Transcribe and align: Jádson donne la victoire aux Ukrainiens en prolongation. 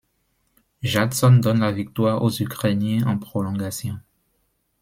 Jádson 0.81 1.33
donne 1.41 1.59
la 1.59 1.71
victoire 1.71 2.23
aux 2.23 2.41
Ukrainiens 2.41 3.05
en 3.05 3.19
prolongation. 3.19 3.99